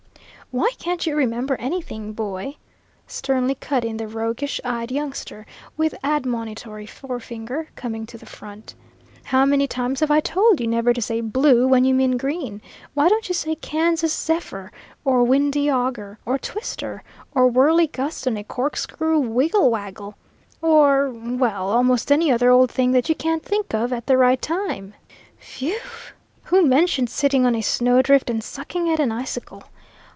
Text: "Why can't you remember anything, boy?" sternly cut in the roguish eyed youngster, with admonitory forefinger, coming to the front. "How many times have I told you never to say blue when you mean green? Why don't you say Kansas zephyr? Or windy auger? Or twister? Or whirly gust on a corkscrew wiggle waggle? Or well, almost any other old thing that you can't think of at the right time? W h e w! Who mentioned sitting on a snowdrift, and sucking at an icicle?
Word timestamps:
"Why 0.53 0.71
can't 0.79 1.07
you 1.07 1.15
remember 1.15 1.55
anything, 1.61 2.11
boy?" 2.11 2.57
sternly 3.07 3.55
cut 3.55 3.85
in 3.85 3.95
the 3.95 4.05
roguish 4.05 4.59
eyed 4.65 4.91
youngster, 4.91 5.45
with 5.77 5.95
admonitory 6.03 6.85
forefinger, 6.85 7.69
coming 7.77 8.05
to 8.07 8.17
the 8.17 8.25
front. 8.25 8.75
"How 9.23 9.45
many 9.45 9.65
times 9.65 10.01
have 10.01 10.11
I 10.11 10.19
told 10.19 10.59
you 10.59 10.67
never 10.67 10.91
to 10.91 11.01
say 11.01 11.21
blue 11.21 11.69
when 11.69 11.85
you 11.85 11.93
mean 11.93 12.17
green? 12.17 12.61
Why 12.93 13.07
don't 13.07 13.29
you 13.29 13.33
say 13.33 13.55
Kansas 13.55 14.13
zephyr? 14.13 14.73
Or 15.05 15.23
windy 15.23 15.71
auger? 15.71 16.19
Or 16.25 16.37
twister? 16.37 17.01
Or 17.33 17.47
whirly 17.47 17.87
gust 17.87 18.27
on 18.27 18.35
a 18.35 18.43
corkscrew 18.43 19.19
wiggle 19.19 19.71
waggle? 19.71 20.17
Or 20.61 21.09
well, 21.11 21.69
almost 21.69 22.11
any 22.11 22.29
other 22.29 22.51
old 22.51 22.69
thing 22.71 22.91
that 22.91 23.07
you 23.07 23.15
can't 23.15 23.45
think 23.45 23.73
of 23.73 23.93
at 23.93 24.05
the 24.05 24.17
right 24.17 24.41
time? 24.41 24.95
W 25.39 25.39
h 25.41 25.61
e 25.63 25.69
w! 25.69 25.79
Who 26.43 26.65
mentioned 26.67 27.09
sitting 27.09 27.45
on 27.45 27.55
a 27.55 27.61
snowdrift, 27.61 28.29
and 28.29 28.43
sucking 28.43 28.89
at 28.91 28.99
an 28.99 29.13
icicle? 29.13 29.63